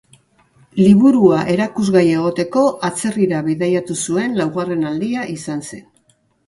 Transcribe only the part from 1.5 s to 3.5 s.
erakusgai egoteko atzerrira